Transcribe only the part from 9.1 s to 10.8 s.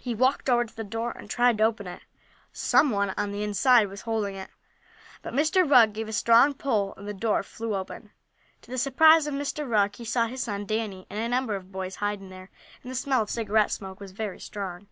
of Mr. Rugg he saw his son